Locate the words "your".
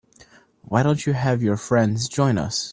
1.43-1.57